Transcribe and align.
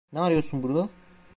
Ne 0.13 0.19
arıyorsun 0.19 0.63
burada? 0.63 0.89